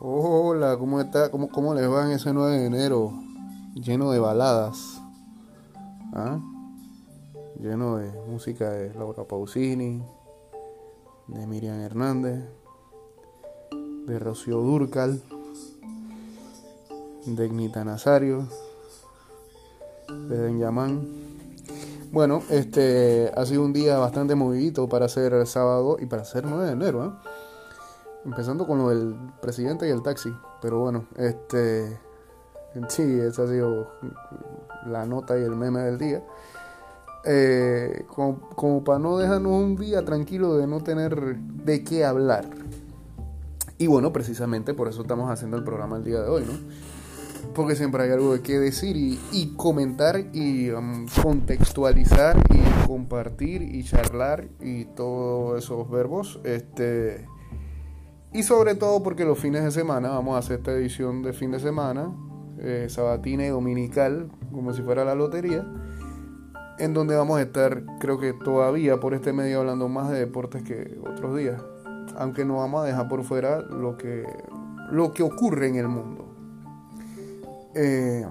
Hola, 0.00 0.76
¿cómo 0.78 1.00
está? 1.00 1.30
¿Cómo, 1.30 1.48
cómo 1.48 1.74
les 1.74 1.90
va 1.90 2.04
en 2.04 2.12
ese 2.12 2.32
9 2.32 2.58
de 2.58 2.66
enero? 2.66 3.12
Lleno 3.74 4.12
de 4.12 4.20
baladas. 4.20 5.00
¿Ah? 6.12 6.38
Lleno 7.58 7.96
de 7.96 8.12
música 8.28 8.70
de 8.70 8.94
Laura 8.94 9.24
Pausini, 9.24 10.02
de 11.26 11.46
Miriam 11.46 11.80
Hernández, 11.80 12.44
de 14.06 14.18
Rocío 14.18 14.58
Durcal, 14.58 15.20
de 17.26 17.46
Ignita 17.46 17.84
Nazario, 17.84 18.46
de 20.28 20.38
Benjamín. 20.38 21.38
Bueno, 22.12 22.42
este 22.50 23.32
ha 23.34 23.44
sido 23.46 23.64
un 23.64 23.72
día 23.72 23.98
bastante 23.98 24.34
movidito 24.34 24.88
para 24.88 25.08
ser 25.08 25.46
sábado 25.46 25.96
y 25.98 26.06
para 26.06 26.24
ser 26.24 26.46
9 26.46 26.66
de 26.66 26.72
enero, 26.72 27.06
¿eh? 27.06 27.27
Empezando 28.28 28.66
con 28.66 28.76
lo 28.76 28.90
del 28.90 29.16
presidente 29.40 29.88
y 29.88 29.90
el 29.90 30.02
taxi. 30.02 30.30
Pero 30.60 30.80
bueno, 30.80 31.06
este. 31.16 31.98
Sí, 32.88 33.02
esa 33.20 33.44
ha 33.44 33.46
sido 33.46 33.90
la 34.86 35.06
nota 35.06 35.38
y 35.38 35.42
el 35.42 35.56
meme 35.56 35.80
del 35.80 35.96
día. 35.96 36.22
Eh, 37.24 38.04
como, 38.06 38.84
para 38.84 38.98
no 38.98 39.16
dejarnos 39.16 39.50
un 39.50 39.76
día 39.76 40.04
tranquilo 40.04 40.58
de 40.58 40.66
no 40.66 40.82
tener 40.82 41.38
de 41.38 41.82
qué 41.82 42.04
hablar. 42.04 42.44
Y 43.78 43.86
bueno, 43.86 44.12
precisamente 44.12 44.74
por 44.74 44.88
eso 44.88 45.00
estamos 45.00 45.30
haciendo 45.30 45.56
el 45.56 45.64
programa 45.64 45.96
el 45.96 46.04
día 46.04 46.20
de 46.20 46.28
hoy, 46.28 46.44
¿no? 46.44 46.52
Porque 47.54 47.76
siempre 47.76 48.02
hay 48.02 48.10
algo 48.10 48.34
de 48.34 48.42
qué 48.42 48.58
decir 48.58 48.94
y, 48.94 49.18
y 49.32 49.54
comentar 49.56 50.20
y 50.34 50.68
um, 50.70 51.06
contextualizar 51.22 52.36
y 52.50 52.86
compartir 52.86 53.62
y 53.62 53.84
charlar 53.84 54.48
y 54.60 54.84
todos 54.84 55.64
esos 55.64 55.90
verbos. 55.90 56.40
Este 56.44 57.26
y 58.32 58.42
sobre 58.42 58.74
todo 58.74 59.02
porque 59.02 59.24
los 59.24 59.38
fines 59.38 59.64
de 59.64 59.70
semana, 59.70 60.10
vamos 60.10 60.36
a 60.36 60.38
hacer 60.38 60.58
esta 60.58 60.72
edición 60.72 61.22
de 61.22 61.32
fin 61.32 61.50
de 61.50 61.60
semana, 61.60 62.12
eh, 62.58 62.86
sabatina 62.88 63.46
y 63.46 63.48
dominical, 63.48 64.30
como 64.52 64.72
si 64.72 64.82
fuera 64.82 65.04
la 65.04 65.14
lotería, 65.14 65.66
en 66.78 66.94
donde 66.94 67.16
vamos 67.16 67.38
a 67.38 67.42
estar, 67.42 67.82
creo 67.98 68.18
que 68.18 68.32
todavía 68.32 69.00
por 69.00 69.14
este 69.14 69.32
medio, 69.32 69.60
hablando 69.60 69.88
más 69.88 70.10
de 70.10 70.18
deportes 70.20 70.62
que 70.62 70.98
otros 71.00 71.36
días. 71.36 71.60
Aunque 72.16 72.44
no 72.44 72.56
vamos 72.56 72.82
a 72.82 72.86
dejar 72.86 73.08
por 73.08 73.22
fuera 73.24 73.60
lo 73.60 73.96
que, 73.96 74.24
lo 74.90 75.12
que 75.12 75.22
ocurre 75.22 75.68
en 75.68 75.76
el 75.76 75.88
mundo. 75.88 76.24
Eh, 77.74 78.26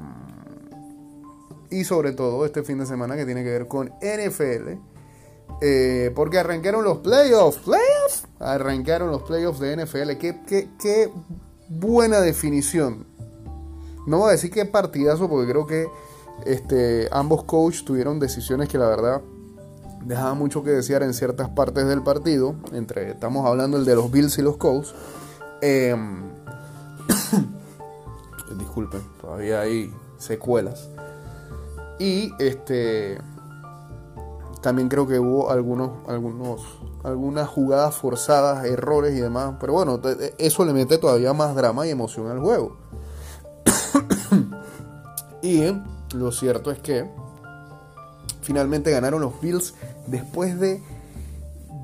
y 1.69 1.83
sobre 1.83 2.11
todo 2.11 2.45
este 2.45 2.63
fin 2.63 2.77
de 2.79 2.85
semana 2.85 3.15
que 3.15 3.25
tiene 3.25 3.43
que 3.43 3.51
ver 3.51 3.67
con 3.67 3.87
NFL 3.87 4.77
eh, 5.61 6.11
porque 6.15 6.37
arrancaron 6.37 6.83
los 6.83 6.99
playoffs. 6.99 7.59
¿Playoffs? 7.59 7.86
Arrancaron 8.39 9.11
los 9.11 9.23
playoffs 9.23 9.59
de 9.59 9.75
NFL. 9.77 10.17
Qué, 10.19 10.41
qué, 10.47 10.69
qué 10.79 11.11
buena 11.69 12.21
definición. 12.21 13.05
No 14.05 14.19
voy 14.19 14.29
a 14.29 14.31
decir 14.31 14.51
qué 14.51 14.65
partidazo, 14.65 15.27
porque 15.27 15.51
creo 15.51 15.65
que 15.65 15.87
este, 16.45 17.09
ambos 17.11 17.43
coaches 17.43 17.83
tuvieron 17.83 18.19
decisiones 18.19 18.69
que 18.69 18.77
la 18.77 18.87
verdad 18.87 19.21
dejaban 20.05 20.37
mucho 20.37 20.63
que 20.63 20.71
desear 20.71 21.03
en 21.03 21.13
ciertas 21.13 21.49
partes 21.49 21.87
del 21.87 22.03
partido. 22.03 22.55
Entre, 22.71 23.11
estamos 23.11 23.45
hablando 23.45 23.77
el 23.77 23.85
de 23.85 23.95
los 23.95 24.11
Bills 24.11 24.37
y 24.37 24.41
los 24.41 24.57
Colts. 24.57 24.93
Eh, 25.61 25.95
disculpen, 28.57 29.01
todavía 29.19 29.61
hay 29.61 29.93
secuelas. 30.17 30.89
Y 31.99 32.31
este 32.39 33.17
también 34.61 34.89
creo 34.89 35.07
que 35.07 35.19
hubo 35.19 35.51
algunos, 35.51 35.91
algunos, 36.07 36.61
algunas 37.03 37.47
jugadas 37.47 37.95
forzadas, 37.95 38.65
errores 38.65 39.15
y 39.15 39.19
demás. 39.19 39.55
Pero 39.59 39.73
bueno, 39.73 40.01
eso 40.37 40.65
le 40.65 40.73
mete 40.73 40.97
todavía 40.97 41.33
más 41.33 41.55
drama 41.55 41.85
y 41.87 41.91
emoción 41.91 42.27
al 42.27 42.39
juego. 42.39 42.77
y 45.41 45.61
lo 46.15 46.31
cierto 46.31 46.71
es 46.71 46.79
que 46.79 47.09
finalmente 48.41 48.91
ganaron 48.91 49.21
los 49.21 49.39
Bills 49.41 49.75
después 50.07 50.59
de 50.59 50.81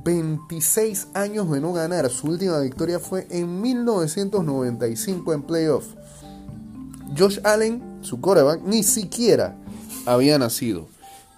26 0.04 1.10
años 1.14 1.50
de 1.52 1.62
no 1.62 1.74
ganar. 1.74 2.10
Su 2.10 2.28
última 2.28 2.60
victoria 2.60 3.00
fue 3.00 3.28
en 3.30 3.62
1995 3.62 5.34
en 5.34 5.44
playoff. 5.44 5.86
Josh 7.18 7.40
Allen, 7.44 8.00
su 8.02 8.20
coreback, 8.20 8.62
ni 8.64 8.84
siquiera 8.84 9.56
había 10.06 10.38
nacido. 10.38 10.88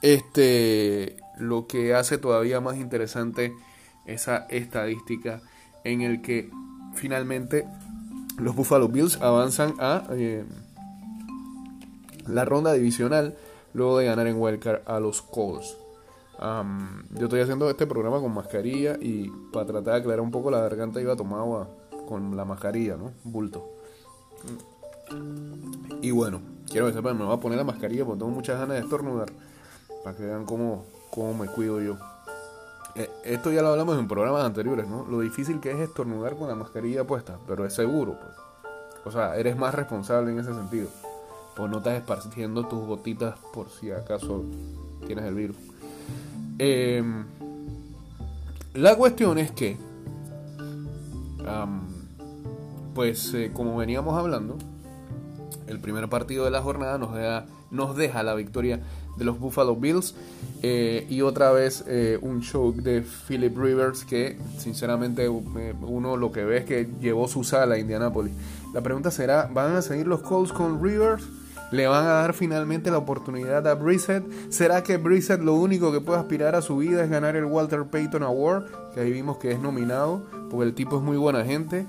Este, 0.02 1.18
lo 1.38 1.68
que 1.68 1.94
hace 1.94 2.18
todavía 2.18 2.62
más 2.62 2.78
interesante 2.78 3.54
esa 4.06 4.46
estadística 4.50 5.42
en 5.84 6.02
el 6.02 6.22
que 6.22 6.50
finalmente 6.94 7.68
los 8.38 8.56
Buffalo 8.56 8.88
Bills 8.88 9.22
avanzan 9.22 9.76
a 9.80 10.04
eh, 10.12 10.46
la 12.28 12.46
ronda 12.46 12.74
divisional 12.74 13.36
luego 13.74 13.98
de 13.98 14.06
ganar 14.06 14.28
en 14.28 14.40
Wildcard 14.40 14.82
a 14.86 15.00
los 15.00 15.22
Colts. 15.22 15.78
yo 16.40 17.24
estoy 17.26 17.42
haciendo 17.42 17.70
este 17.70 17.88
programa 17.88 18.20
con 18.20 18.34
mascarilla 18.34 18.98
y 19.00 19.30
para 19.52 19.66
tratar 19.66 19.94
de 19.94 20.00
aclarar 20.00 20.22
un 20.22 20.32
poco 20.32 20.52
la 20.52 20.62
garganta 20.62 21.02
iba 21.02 21.14
agua 21.14 21.70
con 22.08 22.36
la 22.36 22.46
mascarilla, 22.46 22.98
¿no? 22.98 23.12
Bulto. 23.24 23.72
Y 26.02 26.12
bueno, 26.12 26.42
quiero 26.70 26.88
que 26.88 26.94
sepan, 26.94 27.18
me 27.18 27.26
voy 27.26 27.34
a 27.34 27.40
poner 27.40 27.58
la 27.58 27.64
mascarilla 27.64 28.06
porque 28.06 28.20
tengo 28.20 28.32
muchas 28.32 28.60
ganas 28.60 28.78
de 28.78 28.84
estornudar. 28.84 29.32
Para 30.04 30.16
que 30.16 30.24
vean 30.24 30.46
cómo, 30.46 30.86
cómo 31.16 31.34
me 31.34 31.48
cuido 31.48 31.82
yo. 31.82 31.98
Eh, 32.94 33.10
esto 33.24 33.52
ya 33.52 33.62
lo 33.62 33.70
hablamos 33.70 33.98
en 33.98 34.08
programas 34.08 34.46
anteriores, 34.46 34.88
¿no? 34.88 35.06
Lo 35.06 35.22
difícil 35.22 35.60
que 35.60 35.72
es 35.72 35.80
estornudar 35.80 36.36
con 36.36 36.50
la 36.50 36.56
mascarilla 36.56 37.06
puesta, 37.06 37.40
pero 37.48 37.66
es 37.66 37.74
seguro, 37.74 38.18
pues. 38.20 38.34
O 39.06 39.12
sea, 39.12 39.38
eres 39.38 39.58
más 39.58 39.74
responsable 39.74 40.32
en 40.32 40.40
ese 40.40 40.54
sentido. 40.54 40.90
Pues 41.56 41.72
no 41.72 41.78
estás 41.78 41.96
esparciendo 41.96 42.66
tus 42.66 42.86
gotitas 42.86 43.36
por 43.54 43.70
si 43.70 43.92
acaso 43.92 44.44
tienes 45.06 45.26
el 45.26 45.36
virus. 45.36 45.58
Em, 46.58 47.26
la 48.74 48.96
cuestión 48.96 49.38
es 49.38 49.52
que, 49.52 49.78
pues 52.94 53.34
eh, 53.34 53.52
como 53.54 53.78
veníamos 53.78 54.18
hablando, 54.18 54.58
el 55.68 55.80
primer 55.80 56.10
partido 56.10 56.46
de 56.46 56.52
la 56.52 56.62
jornada 56.62 56.98
nos 56.98 57.14
deja, 57.14 57.46
nos 57.72 57.96
deja 57.96 58.24
la 58.24 58.34
victoria 58.36 58.82
de 59.18 59.26
los 59.26 59.40
Buffalo 59.40 59.76
Bills. 59.76 60.16
Eh, 60.62 61.06
y 61.10 61.22
otra 61.22 61.52
vez 61.52 61.84
eh, 61.88 62.18
un 62.22 62.42
show 62.42 62.74
de 62.74 63.04
Philip 63.28 63.56
Rivers 63.56 64.04
que 64.04 64.38
sinceramente 64.58 65.26
eh, 65.26 65.74
uno 65.82 66.18
lo 66.18 66.32
que 66.32 66.44
ve 66.44 66.58
es 66.58 66.66
que 66.66 66.90
llevó 67.00 67.28
su 67.28 67.44
sala 67.44 67.76
a 67.76 67.78
Indianapolis. 67.78 68.34
La 68.74 68.82
pregunta 68.82 69.12
será, 69.12 69.50
¿van 69.54 69.76
a 69.76 69.82
seguir 69.82 70.08
los 70.08 70.22
Colts 70.22 70.52
con 70.52 70.84
Rivers? 70.84 71.24
¿Le 71.72 71.88
van 71.88 72.06
a 72.06 72.10
dar 72.10 72.34
finalmente 72.34 72.92
la 72.92 72.98
oportunidad 72.98 73.68
a 73.68 73.74
Brissett? 73.74 74.24
¿Será 74.50 74.84
que 74.84 74.98
Brissett 74.98 75.42
lo 75.42 75.56
único 75.56 75.92
que 75.92 76.00
puede 76.00 76.20
aspirar 76.20 76.56
a 76.56 76.62
su 76.62 76.78
vida 76.78 77.04
es 77.04 77.10
ganar 77.10 77.36
el 77.36 77.46
Walter 77.46 77.86
Payton 77.86 78.24
Award? 78.24 78.66
Que 78.94 79.02
ahí 79.02 79.12
vimos 79.12 79.38
que 79.38 79.52
es 79.52 79.60
nominado, 79.60 80.24
porque 80.50 80.68
el 80.68 80.74
tipo 80.74 80.98
es 80.98 81.04
muy 81.04 81.18
buena 81.18 81.44
gente. 81.44 81.86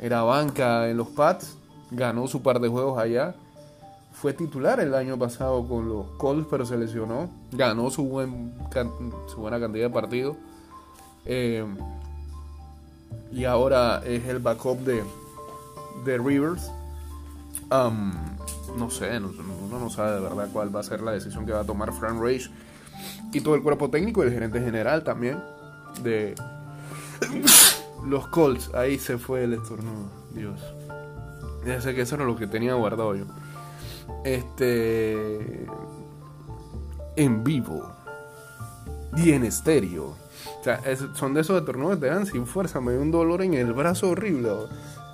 era 0.00 0.22
banca 0.22 0.88
en 0.88 0.96
los 0.96 1.08
Pats, 1.08 1.56
ganó 1.90 2.26
su 2.26 2.42
par 2.42 2.60
de 2.60 2.68
juegos 2.68 2.98
allá 2.98 3.34
fue 4.24 4.32
titular 4.32 4.80
el 4.80 4.94
año 4.94 5.18
pasado 5.18 5.68
con 5.68 5.86
los 5.86 6.06
Colts, 6.16 6.46
pero 6.50 6.64
se 6.64 6.78
lesionó. 6.78 7.28
Ganó 7.52 7.90
su, 7.90 8.04
buen, 8.04 8.54
su 9.26 9.36
buena 9.36 9.60
cantidad 9.60 9.88
de 9.88 9.92
partidos. 9.92 10.38
Eh, 11.26 11.62
y 13.30 13.44
ahora 13.44 14.00
es 14.02 14.26
el 14.26 14.38
backup 14.38 14.78
de, 14.78 15.02
de 16.06 16.16
Rivers. 16.16 16.70
no 17.70 18.90
sé, 18.90 19.14
uno 19.18 19.78
no 19.78 19.90
sabe 19.90 20.12
de 20.12 20.20
verdad 20.20 20.48
cuál 20.54 20.74
va 20.74 20.80
a 20.80 20.84
ser 20.84 21.02
la 21.02 21.12
decisión 21.12 21.44
que 21.44 21.52
va 21.52 21.60
a 21.60 21.64
tomar 21.64 21.92
Frank 21.92 22.18
Rage 22.18 22.48
y 23.30 23.42
todo 23.42 23.56
el 23.56 23.62
cuerpo 23.62 23.90
técnico 23.90 24.24
y 24.24 24.28
el 24.28 24.32
gerente 24.32 24.58
general 24.58 25.04
también 25.04 25.38
de 26.02 26.34
los 28.06 28.26
Colts. 28.28 28.70
Ahí 28.72 28.98
se 28.98 29.18
fue 29.18 29.44
el 29.44 29.52
estornudo, 29.52 30.08
Dios. 30.32 30.58
Ya 31.66 31.78
sé 31.82 31.94
que 31.94 32.00
eso 32.00 32.14
era 32.14 32.24
lo 32.24 32.36
que 32.36 32.46
tenía 32.46 32.72
guardado 32.72 33.14
yo. 33.16 33.26
Este. 34.24 35.66
En 37.16 37.44
vivo. 37.44 37.90
Y 39.16 39.32
en 39.32 39.44
estéreo. 39.44 40.16
O 40.60 40.64
sea, 40.64 40.80
son 41.14 41.34
de 41.34 41.42
esos 41.42 41.58
estornudos 41.58 41.96
que 41.96 42.02
te 42.02 42.06
dan 42.06 42.26
sin 42.26 42.46
fuerza. 42.46 42.80
Me 42.80 42.92
dio 42.92 43.02
un 43.02 43.10
dolor 43.10 43.42
en 43.42 43.54
el 43.54 43.72
brazo 43.72 44.10
horrible. 44.10 44.50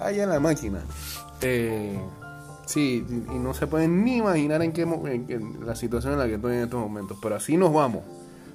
Allá 0.00 0.24
en 0.24 0.30
la 0.30 0.40
máquina. 0.40 0.82
Eh, 1.42 2.00
sí, 2.66 3.04
y 3.08 3.38
no 3.38 3.52
se 3.52 3.66
pueden 3.66 4.04
ni 4.04 4.18
imaginar 4.18 4.62
en 4.62 4.72
qué 4.72 4.82
en 4.82 5.66
la 5.66 5.74
situación 5.74 6.14
en 6.14 6.18
la 6.18 6.26
que 6.26 6.34
estoy 6.34 6.54
en 6.54 6.62
estos 6.62 6.80
momentos. 6.80 7.18
Pero 7.20 7.34
así 7.34 7.56
nos 7.56 7.72
vamos. 7.72 8.02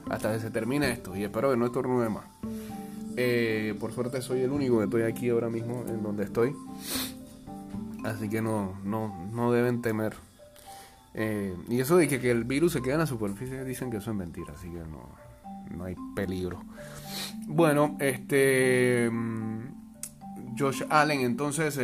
Hasta 0.10 0.34
que 0.34 0.40
se 0.40 0.50
termine 0.52 0.92
esto. 0.92 1.16
Y 1.16 1.24
espero 1.24 1.52
que 1.52 1.58
no 1.58 1.66
estornude 1.66 2.10
más. 2.10 2.26
Eh, 3.18 3.76
por 3.80 3.94
suerte 3.94 4.22
soy 4.22 4.42
el 4.42 4.52
único 4.52 4.78
que 4.80 4.86
estoy 4.86 5.04
aquí 5.04 5.30
ahora 5.30 5.50
mismo 5.50 5.84
en 5.88 6.04
donde 6.04 6.24
estoy. 6.24 6.56
Así 8.06 8.30
que 8.30 8.42
no, 8.42 8.80
no, 8.84 9.28
no 9.32 9.52
deben 9.52 9.82
temer. 9.82 10.16
Eh, 11.14 11.56
y 11.70 11.80
eso 11.80 11.98
de 11.98 12.08
que, 12.08 12.30
el 12.30 12.44
virus 12.44 12.74
se 12.74 12.82
queda 12.82 12.94
en 12.94 13.00
la 13.00 13.08
superficie, 13.08 13.64
dicen 13.64 13.90
que 13.90 13.98
eso 13.98 14.12
es 14.12 14.18
mentira, 14.18 14.54
así 14.56 14.70
que 14.70 14.80
no, 14.80 15.10
no 15.76 15.86
hay 15.86 15.96
peligro. 16.16 16.62
Bueno, 17.48 17.98
este. 18.00 19.10
Mm, 19.12 20.56
Josh 20.58 20.84
Allen. 20.90 21.22
Entonces, 21.22 21.78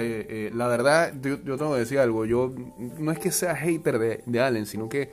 la 0.53 0.67
verdad, 0.67 1.13
yo, 1.21 1.39
tengo 1.41 1.73
que 1.73 1.79
decir 1.79 1.99
algo. 1.99 2.25
Yo 2.25 2.53
no 2.99 3.11
es 3.11 3.19
que 3.19 3.31
sea 3.31 3.55
hater 3.55 4.23
de, 4.25 4.39
Allen, 4.39 4.65
sino 4.65 4.87
que 4.87 5.11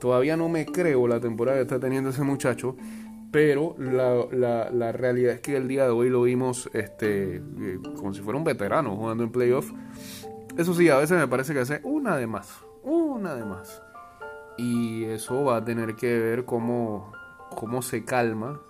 todavía 0.00 0.36
no 0.36 0.48
me 0.48 0.64
creo 0.64 1.06
la 1.06 1.20
temporada 1.20 1.58
que 1.58 1.62
está 1.62 1.78
teniendo 1.78 2.10
ese 2.10 2.22
muchacho 2.22 2.76
pero 3.34 3.74
la, 3.80 4.70
la, 4.70 4.92
realidad 4.92 5.32
es 5.32 5.40
que 5.40 5.56
el 5.56 5.66
día 5.66 5.86
de 5.86 5.90
hoy 5.90 6.08
lo 6.08 6.22
vimos 6.22 6.70
este, 6.72 7.38
eh, 7.38 7.78
como 7.96 8.14
si 8.14 8.20
fuera 8.20 8.38
un 8.38 8.44
veterano 8.44 8.94
jugando 8.94 9.24
en 9.24 9.32
playoff. 9.32 9.72
Eso 10.56 10.72
sí, 10.72 10.88
a 10.88 10.98
veces 10.98 11.18
me 11.18 11.26
parece 11.26 11.52
que 11.52 11.60
hace 11.60 11.80
una 11.82 12.16
de 12.16 12.26
más, 12.26 12.64
una 12.82 13.34
de 13.34 13.44
más. 13.44 13.82
Y 14.56 15.04
eso 15.04 15.44
va 15.44 15.56
a 15.56 15.64
tener 15.64 15.96
que 15.96 16.16
ver 16.18 16.44
cómo, 16.44 17.12
cómo 17.50 17.82
se 17.82 18.04
calma. 18.04 18.60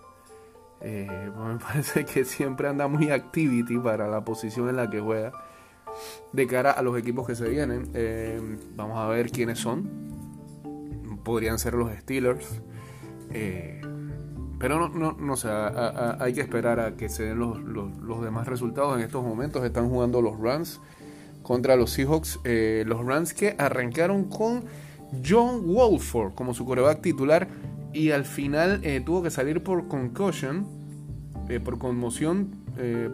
Eh, 0.81 1.31
me 1.37 1.59
parece 1.59 2.05
que 2.05 2.25
siempre 2.25 2.69
anda 2.69 2.89
muy 2.89 3.11
activity 3.11 3.79
para 3.79 4.09
la 4.09 4.25
posición 4.25 4.69
en 4.69 4.77
la 4.77 4.89
que 4.89 5.01
juega. 5.01 5.33
De 6.33 6.47
cara 6.47 6.73
a 6.73 6.83
los 6.83 6.99
equipos 6.99 7.27
que 7.27 7.35
se 7.35 7.49
vienen, 7.49 7.91
eh, 7.95 8.41
vamos 8.75 8.99
a 8.99 9.07
ver 9.09 9.31
quiénes 9.31 9.59
son. 9.59 9.89
Podrían 11.23 11.59
ser 11.59 11.75
los 11.75 11.93
Steelers. 11.93 12.63
Eh, 13.31 13.81
pero 14.59 14.79
no, 14.79 14.89
no, 14.89 15.13
no 15.13 15.35
hay 16.21 16.33
que 16.33 16.41
esperar 16.41 16.81
a 16.81 16.97
que 16.97 17.11
se 17.11 17.25
den 17.25 17.39
los, 17.39 17.61
los, 17.61 18.23
demás 18.23 18.49
resultados. 18.49 18.97
En 18.97 19.03
estos 19.03 19.23
momentos 19.23 19.63
están 19.65 19.91
jugando 19.91 20.23
los 20.23 20.41
Rams 20.41 20.81
contra 21.44 21.76
los 21.76 21.91
Seahawks. 21.93 22.41
Eh, 22.43 22.82
los 22.88 23.06
Rams 23.06 23.32
que 23.32 23.55
arrancaron 23.56 24.25
con 24.25 24.64
John 25.25 25.64
Wolford 25.73 26.35
como 26.35 26.55
su 26.55 26.64
coreback 26.64 27.00
titular 27.00 27.46
y 27.93 28.11
al 28.11 28.25
final 28.25 28.81
eh, 28.82 29.00
tuvo 29.06 29.23
que 29.23 29.31
salir 29.31 29.62
por 29.62 29.87
concussion, 29.87 30.67
eh, 31.49 31.61
por 31.61 31.79
conmoción, 31.79 32.64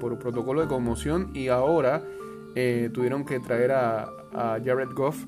por 0.01 0.19
protocolo 0.19 0.63
de 0.63 0.69
conmoción 0.69 1.33
y 1.35 1.49
ahora 1.49 2.03
tuvieron 2.95 3.27
que 3.27 3.41
traer 3.41 3.73
a, 3.73 4.09
a 4.33 4.59
Jared 4.65 4.89
Goff 4.95 5.27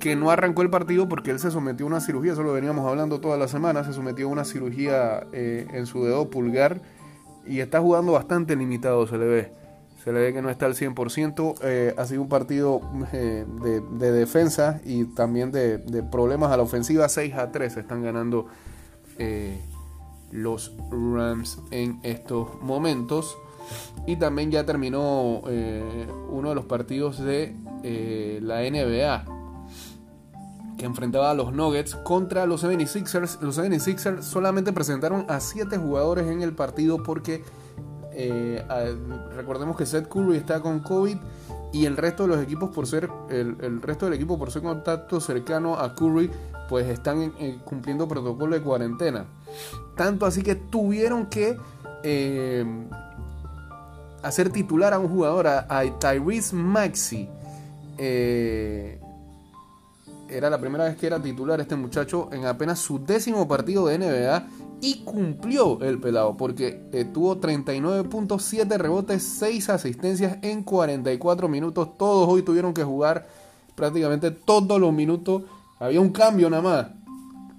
que 0.00 0.16
no 0.16 0.30
arrancó 0.30 0.62
el 0.62 0.70
partido 0.70 1.08
porque 1.08 1.30
él 1.30 1.38
se 1.38 1.50
sometió 1.50 1.86
a 1.86 1.88
una 1.88 2.00
cirugía, 2.00 2.32
eso 2.32 2.42
lo 2.42 2.52
veníamos 2.52 2.88
hablando 2.88 3.20
toda 3.20 3.36
la 3.36 3.46
semana, 3.46 3.84
se 3.84 3.92
sometió 3.92 4.26
a 4.26 4.30
una 4.30 4.44
cirugía 4.44 5.26
eh, 5.32 5.66
en 5.72 5.86
su 5.86 6.04
dedo 6.04 6.30
pulgar 6.30 6.80
y 7.46 7.60
está 7.60 7.80
jugando 7.80 8.12
bastante 8.12 8.56
limitado, 8.56 9.06
se 9.06 9.18
le 9.18 9.26
ve. 9.26 9.52
Se 10.02 10.12
le 10.12 10.20
ve 10.20 10.32
que 10.32 10.40
no 10.40 10.48
está 10.50 10.66
al 10.66 10.74
100%. 10.74 11.56
Eh, 11.62 11.94
ha 11.96 12.06
sido 12.06 12.22
un 12.22 12.28
partido 12.28 12.80
eh, 13.12 13.44
de, 13.62 14.12
defensa 14.12 14.80
y 14.84 15.04
también 15.04 15.52
de, 15.52 15.78
problemas 16.10 16.50
a 16.52 16.56
la 16.56 16.62
ofensiva. 16.62 17.08
6 17.08 17.34
a 17.34 17.52
3 17.52 17.76
están 17.76 18.02
ganando 18.02 18.46
los 20.32 20.72
Rams 20.90 21.58
en 21.70 22.00
estos 22.02 22.60
momentos. 22.62 23.36
Y 24.06 24.16
también 24.16 24.50
ya 24.50 24.64
terminó 24.64 25.42
uno 26.30 26.48
de 26.48 26.54
los 26.54 26.64
partidos 26.64 27.18
de 27.18 27.54
la 28.40 28.62
NBA 28.62 29.40
que 30.80 30.86
enfrentaba 30.86 31.30
a 31.30 31.34
los 31.34 31.52
Nuggets 31.52 31.94
contra 31.94 32.46
los 32.46 32.64
76ers. 32.64 33.38
Los 33.42 33.58
76ers 33.58 34.22
solamente 34.22 34.72
presentaron 34.72 35.26
a 35.28 35.38
7 35.38 35.76
jugadores 35.76 36.26
en 36.26 36.40
el 36.40 36.54
partido 36.54 37.02
porque 37.02 37.44
eh, 38.12 38.64
recordemos 39.36 39.76
que 39.76 39.86
Seth 39.86 40.08
Curry 40.08 40.36
está 40.36 40.60
con 40.60 40.80
COVID 40.80 41.16
y 41.72 41.86
el 41.86 41.96
resto 41.96 42.24
de 42.24 42.30
los 42.30 42.42
equipos 42.42 42.70
por 42.70 42.86
ser 42.86 43.08
el, 43.28 43.80
resto 43.80 44.06
del 44.06 44.14
equipo 44.14 44.38
por 44.38 44.50
ser 44.50 44.62
contacto 44.62 45.20
cercano 45.20 45.76
a 45.76 45.94
Curry 45.94 46.30
pues 46.68 46.88
están 46.88 47.32
eh, 47.38 47.58
cumpliendo 47.64 48.06
protocolo 48.06 48.54
de 48.54 48.62
cuarentena. 48.62 49.26
Tanto 49.96 50.26
así 50.26 50.42
que 50.42 50.54
tuvieron 50.54 51.26
que 51.26 51.56
eh, 52.02 52.64
hacer 54.22 54.50
titular 54.50 54.92
a 54.94 54.98
un 54.98 55.08
jugador, 55.08 55.46
a, 55.46 55.82
Tyrese 55.98 56.54
Maxi. 56.54 57.28
Era 60.28 60.48
la 60.48 60.58
primera 60.60 60.84
vez 60.84 60.96
que 60.96 61.08
era 61.08 61.20
titular 61.20 61.60
este 61.60 61.74
muchacho 61.74 62.28
en 62.32 62.46
apenas 62.46 62.78
su 62.78 63.04
décimo 63.04 63.48
partido 63.48 63.88
de 63.88 63.98
NBA 63.98 64.46
y 64.80 65.02
cumplió 65.04 65.80
el 65.82 66.00
pelado 66.00 66.36
porque 66.36 66.88
eh, 66.92 67.04
tuvo 67.04 67.40
39.7 67.40 68.78
rebotes, 68.78 69.22
6 69.22 69.68
asistencias 69.68 70.38
en 70.42 70.62
44 70.62 71.48
minutos. 71.48 71.96
Todos 71.98 72.28
hoy 72.28 72.42
tuvieron 72.42 72.72
que 72.72 72.84
jugar 72.84 73.28
prácticamente 73.74 74.30
todos 74.30 74.80
los 74.80 74.92
minutos. 74.92 75.42
Había 75.78 76.00
un 76.00 76.10
cambio 76.10 76.48
nada 76.48 76.62
más. 76.62 76.86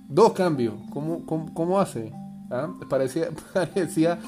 Dos 0.07 0.33
cambios. 0.33 0.75
¿Cómo, 0.91 1.25
cómo, 1.53 1.79
hace? 1.79 2.11
¿Ah? 2.49 2.69
Parecía, 2.89 3.29
parecía, 3.53 4.19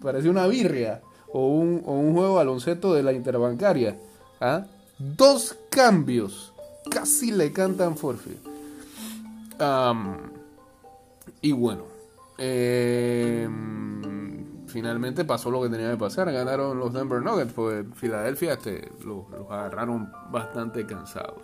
parecía 0.00 0.30
una 0.30 0.46
birria 0.46 1.02
o 1.32 1.48
un, 1.48 1.82
o 1.84 1.92
un 1.92 2.14
juego 2.14 2.34
baloncesto 2.34 2.94
de 2.94 3.02
la 3.02 3.12
interbancaria. 3.12 3.98
¿Ah? 4.40 4.64
Dos 4.98 5.56
cambios 5.70 6.52
casi 6.88 7.30
le 7.30 7.52
cantan 7.52 7.96
forfeit. 7.96 8.38
y 11.40 11.52
bueno, 11.52 11.82
em, 12.38 14.02
finalmente 14.66 15.24
pasó 15.24 15.50
lo 15.50 15.62
que 15.62 15.68
tenía 15.68 15.90
que 15.90 15.96
pasar. 15.96 16.32
Ganaron 16.32 16.78
los 16.78 16.92
Denver 16.92 17.20
Nuggets, 17.22 17.52
pues 17.52 17.84
Filadelfia 17.94 18.54
este, 18.54 18.90
los, 19.04 19.24
agarraron 19.50 20.10
bastante 20.30 20.86
cansados. 20.86 21.42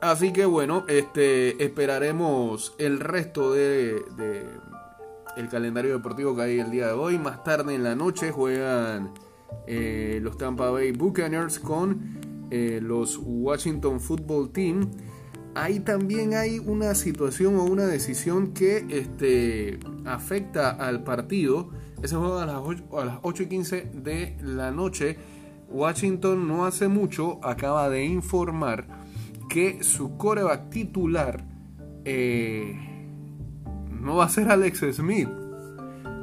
Así 0.00 0.32
que 0.32 0.46
bueno, 0.46 0.84
este, 0.88 1.62
esperaremos 1.62 2.74
el 2.78 3.00
resto 3.00 3.52
de, 3.52 4.02
el 5.36 5.48
calendario 5.48 5.92
deportivo 5.92 6.34
que 6.34 6.42
hay 6.42 6.58
el 6.58 6.70
día 6.70 6.86
de 6.86 6.92
hoy. 6.92 7.18
Más 7.18 7.44
tarde 7.44 7.74
en 7.74 7.82
la 7.82 7.94
noche 7.94 8.30
juegan 8.30 9.12
eh, 9.66 10.18
los 10.22 10.38
Tampa 10.38 10.70
Bay 10.70 10.92
Buccaneers 10.92 11.58
con 11.58 12.18
eh, 12.50 12.80
los 12.82 13.20
Washington 13.22 14.00
Football 14.00 14.50
Team, 14.50 14.90
ahí 15.62 15.80
también 15.80 16.34
hay 16.34 16.58
una 16.58 16.94
situación 16.94 17.56
o 17.56 17.64
una 17.64 17.86
decisión 17.86 18.52
que 18.52 18.86
este, 18.88 19.78
afecta 20.06 20.70
al 20.70 21.04
partido. 21.04 21.70
Ese 22.02 22.16
juego 22.16 22.38
a 22.38 22.46
las, 22.46 22.60
8, 22.62 22.98
a 22.98 23.04
las 23.04 23.18
8 23.22 23.42
y 23.42 23.46
15 23.46 23.90
de 23.94 24.36
la 24.42 24.70
noche. 24.70 25.18
Washington 25.68 26.48
no 26.48 26.64
hace 26.64 26.88
mucho 26.88 27.38
acaba 27.44 27.88
de 27.90 28.04
informar 28.04 28.88
que 29.48 29.84
su 29.84 30.16
coreback 30.16 30.70
titular 30.70 31.44
eh, 32.04 32.74
no 34.00 34.16
va 34.16 34.24
a 34.24 34.28
ser 34.28 34.48
Alex 34.50 34.84
Smith. 34.92 35.28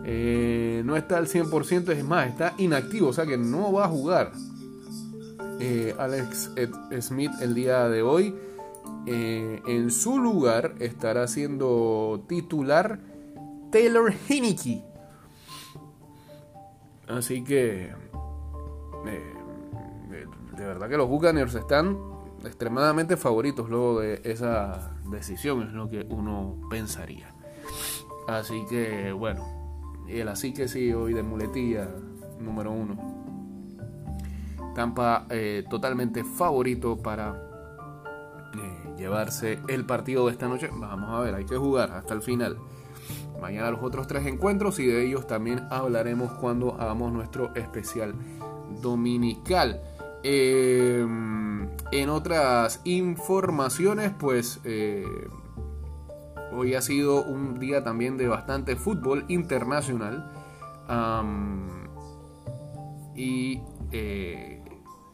Eh, 0.09 0.81
no 0.85 0.95
está 0.95 1.17
al 1.17 1.27
100%, 1.27 1.89
es 1.91 2.03
más, 2.03 2.29
está 2.29 2.55
inactivo, 2.57 3.09
o 3.09 3.13
sea 3.13 3.25
que 3.25 3.37
no 3.37 3.71
va 3.71 3.85
a 3.85 3.87
jugar. 3.87 4.31
Eh, 5.59 5.93
Alex 5.97 6.51
Smith 7.01 7.31
el 7.41 7.53
día 7.53 7.87
de 7.87 8.01
hoy. 8.01 8.33
Eh, 9.09 9.61
en 9.65 9.89
su 9.89 10.19
lugar 10.19 10.75
estará 10.79 11.29
siendo 11.29 12.25
titular 12.27 12.99
Taylor 13.71 14.13
Heineke. 14.27 14.83
Así 17.07 17.41
que 17.41 17.85
eh, 19.07 19.33
de 20.57 20.65
verdad 20.65 20.89
que 20.89 20.97
los 20.97 21.07
Buccaneers 21.07 21.55
están 21.55 21.97
extremadamente 22.43 23.15
favoritos 23.15 23.69
luego 23.69 24.01
de 24.01 24.19
esa 24.25 24.91
decisión, 25.09 25.63
es 25.63 25.71
lo 25.71 25.89
que 25.89 26.05
uno 26.09 26.57
pensaría. 26.69 27.33
Así 28.27 28.65
que 28.69 29.13
bueno, 29.13 29.45
el 30.09 30.27
así 30.27 30.53
que 30.53 30.67
sí 30.67 30.91
hoy 30.91 31.13
de 31.13 31.23
muletilla 31.23 31.87
número 32.41 32.73
uno. 32.73 32.97
Tampa 34.75 35.27
eh, 35.29 35.63
totalmente 35.69 36.25
favorito 36.25 36.97
para 36.97 37.46
llevarse 38.97 39.59
el 39.67 39.85
partido 39.85 40.25
de 40.25 40.31
esta 40.33 40.47
noche. 40.47 40.69
Vamos 40.73 41.09
a 41.09 41.19
ver, 41.19 41.35
hay 41.35 41.45
que 41.45 41.57
jugar 41.57 41.91
hasta 41.91 42.13
el 42.13 42.21
final. 42.21 42.57
Mañana 43.39 43.71
los 43.71 43.83
otros 43.83 44.07
tres 44.07 44.25
encuentros 44.25 44.79
y 44.79 44.87
de 44.87 45.05
ellos 45.05 45.27
también 45.27 45.67
hablaremos 45.69 46.31
cuando 46.33 46.75
hagamos 46.79 47.11
nuestro 47.11 47.53
especial 47.55 48.15
dominical. 48.81 49.81
Em, 50.23 51.69
en 51.91 52.09
otras 52.09 52.81
informaciones, 52.83 54.11
pues 54.17 54.59
eh, 54.63 55.05
hoy 56.51 56.73
ha 56.73 56.81
sido 56.81 57.23
un 57.23 57.59
día 57.59 57.83
también 57.83 58.17
de 58.17 58.27
bastante 58.27 58.75
fútbol 58.75 59.25
internacional. 59.27 60.31
y 63.15 63.61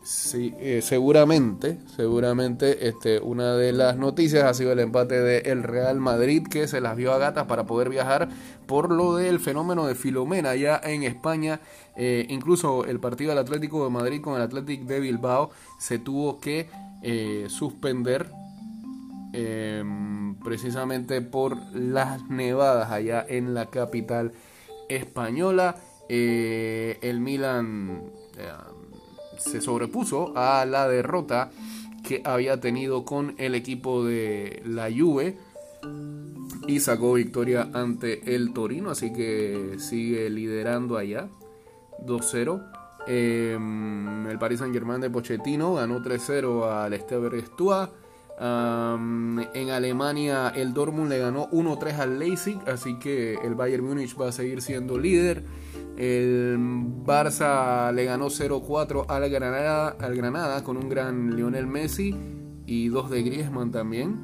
Sí, 0.04 0.54
eh, 0.60 0.82
seguramente, 0.82 1.78
seguramente 1.96 2.90
este, 2.90 3.22
una 3.22 3.56
de 3.56 3.72
las 3.72 3.96
noticias 3.96 4.44
ha 4.44 4.54
sido 4.54 4.74
el 4.74 4.80
empate 4.80 5.22
del 5.22 5.64
Real 5.64 5.98
Madrid 6.02 6.44
que 6.46 6.68
se 6.68 6.82
las 6.82 6.98
vio 6.98 7.14
a 7.14 7.18
gatas 7.18 7.46
para 7.46 7.66
poder 7.66 7.88
viajar 7.88 8.28
por 8.68 8.92
lo 8.92 9.16
del 9.16 9.40
fenómeno 9.40 9.88
de 9.88 9.96
Filomena 9.96 10.50
allá 10.50 10.82
en 10.84 11.04
España. 11.04 11.62
Eh, 11.96 12.26
incluso 12.28 12.84
el 12.84 13.00
partido 13.00 13.30
del 13.30 13.38
Atlético 13.38 13.86
de 13.86 13.92
Madrid 13.92 14.20
con 14.20 14.36
el 14.36 14.42
Atlético 14.42 14.84
de 14.88 15.00
Bilbao 15.00 15.52
se 15.80 16.00
tuvo 16.00 16.42
que 16.42 16.70
eh, 17.02 17.46
suspender 17.48 18.30
em, 19.32 20.36
precisamente 20.36 21.22
por 21.22 21.56
las 21.74 22.28
nevadas 22.30 22.92
allá 22.92 23.26
en 23.26 23.54
la 23.54 23.68
capital 23.68 24.34
española. 24.90 25.78
el 26.10 27.20
Milan 27.22 28.12
se 29.38 29.62
sobrepuso 29.62 30.34
a 30.36 30.66
la 30.66 30.88
derrota 30.88 31.52
que 32.04 32.22
había 32.26 32.60
tenido 32.60 33.06
con 33.06 33.36
el 33.38 33.56
equipo 33.56 34.04
de 34.06 34.62
la 34.66 34.90
Juve 34.92 35.38
y 36.68 36.80
sacó 36.80 37.14
victoria 37.14 37.70
ante 37.74 38.36
el 38.36 38.54
Torino, 38.54 38.92
así 38.92 39.12
que 39.14 39.76
sigue 39.80 40.30
liderando 40.30 40.98
allá 40.98 41.28
2-0. 42.06 42.62
Em, 43.06 44.28
el 44.28 44.40
Paris 44.40 44.60
Saint 44.60 44.74
Germain 44.74 45.02
de 45.02 45.10
Pochettino 45.10 45.76
ganó 45.76 46.02
3-0 46.02 46.70
al 46.70 46.98
Stever 47.00 47.42
Stua. 47.46 47.92
en 48.40 49.70
Alemania 49.70 50.52
el 50.56 50.74
Dortmund 50.74 51.10
le 51.10 51.20
ganó 51.20 51.50
1-3 51.52 52.00
al 52.00 52.20
Leipzig, 52.20 52.60
así 52.66 52.98
que 52.98 53.36
el 53.36 53.56
Bayern 53.56 53.86
Múnich 53.86 54.20
va 54.20 54.30
a 54.30 54.32
seguir 54.32 54.62
siendo 54.62 54.98
líder. 54.98 55.44
El 55.98 56.58
Barça 57.06 57.92
le 57.94 58.06
ganó 58.06 58.28
0-4 58.28 59.06
al 59.08 59.30
Granada, 59.30 59.96
al 60.00 60.16
Granada 60.16 60.64
con 60.64 60.78
un 60.78 60.90
gran 60.90 61.36
Lionel 61.36 61.68
Messi 61.68 62.16
y 62.66 62.88
dos 62.90 63.10
de 63.10 63.22
Griezmann 63.22 63.72
también. 63.72 64.20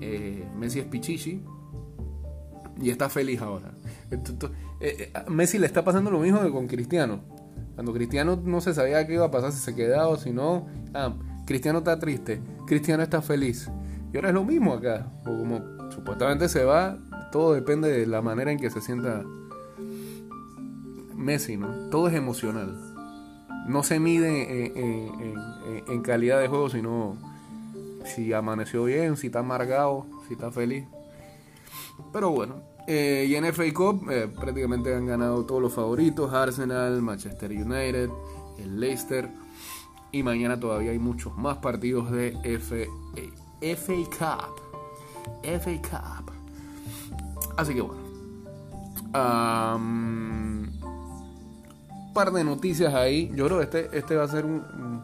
Eh, 0.00 0.46
Messi 0.56 0.80
es 0.80 0.86
Pichichi 0.86 1.42
y 2.80 2.90
está 2.90 3.08
feliz 3.08 3.40
ahora. 3.40 3.72
Eh, 4.10 4.18
eh, 4.80 5.12
Messi 5.28 5.58
le 5.58 5.66
está 5.66 5.82
pasando 5.82 6.10
lo 6.10 6.20
mismo 6.20 6.42
que 6.42 6.50
con 6.50 6.66
Cristiano. 6.66 7.20
Cuando 7.74 7.92
Cristiano 7.92 8.40
no 8.42 8.60
se 8.60 8.74
sabía 8.74 9.06
qué 9.06 9.14
iba 9.14 9.26
a 9.26 9.30
pasar, 9.30 9.52
si 9.52 9.58
se 9.58 9.74
quedaba 9.74 10.08
o 10.08 10.16
si 10.16 10.32
no. 10.32 10.66
Ah, 10.94 11.14
Cristiano 11.46 11.78
está 11.78 11.98
triste, 11.98 12.40
Cristiano 12.66 13.02
está 13.02 13.22
feliz. 13.22 13.70
Y 14.12 14.16
ahora 14.16 14.28
es 14.28 14.34
lo 14.34 14.44
mismo 14.44 14.74
acá. 14.74 15.10
supuestamente 15.90 16.48
se 16.48 16.64
va, 16.64 16.98
todo 17.32 17.54
depende 17.54 17.88
de 17.88 18.06
la 18.06 18.22
manera 18.22 18.50
en 18.50 18.58
que 18.58 18.70
se 18.70 18.80
sienta 18.80 19.24
Messi, 21.16 21.56
¿no? 21.56 21.68
Todo 21.90 22.08
es 22.08 22.14
emocional. 22.14 22.76
No 23.66 23.82
se 23.82 23.98
mide 23.98 24.72
en, 25.86 26.02
calidad 26.02 26.40
de 26.40 26.48
juego, 26.48 26.70
sino 26.70 27.16
si 28.04 28.32
amaneció 28.32 28.84
bien, 28.84 29.16
si 29.16 29.26
está 29.26 29.40
amargado, 29.40 30.06
si 30.28 30.34
está 30.34 30.52
feliz. 30.52 30.84
Pero 32.12 32.30
bueno, 32.30 32.56
eh, 32.86 33.26
y 33.28 33.34
en 33.34 33.44
FA 33.52 33.64
Cup 33.74 34.08
eh, 34.10 34.28
prácticamente 34.28 34.94
han 34.94 35.06
ganado 35.06 35.44
todos 35.44 35.60
los 35.60 35.72
favoritos, 35.72 36.32
Arsenal, 36.32 37.02
Manchester 37.02 37.50
United, 37.50 38.10
el 38.58 38.80
Leicester. 38.80 39.28
Y 40.12 40.22
mañana 40.22 40.58
todavía 40.58 40.92
hay 40.92 40.98
muchos 40.98 41.36
más 41.36 41.58
partidos 41.58 42.10
de 42.12 42.36
FA, 42.60 42.86
FA 43.60 43.94
Cup. 44.16 44.60
FA 45.42 45.82
Cup. 45.82 46.32
Así 47.56 47.74
que 47.74 47.80
bueno. 47.80 48.06
Par 52.16 52.32
de 52.32 52.42
noticias 52.42 52.92
ahí. 52.94 53.30
Yo 53.34 53.44
creo 53.44 53.58
que 53.58 53.64
este, 53.64 53.90
este 53.92 54.16
va 54.16 54.24
a 54.24 54.28
ser 54.28 54.46
un, 54.46 55.02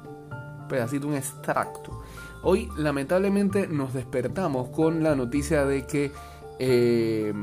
pedacito, 0.66 1.06
un 1.06 1.14
extracto. 1.14 2.00
Hoy 2.42 2.70
lamentablemente 2.78 3.68
nos 3.68 3.92
despertamos 3.92 4.70
con 4.70 5.02
la 5.02 5.14
noticia 5.14 5.66
de 5.66 5.86
que 5.86 6.10
eh, 6.58 7.34